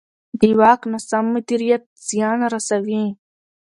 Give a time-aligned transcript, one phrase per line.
[0.39, 3.03] د واک ناسم مدیریت زیان رسوي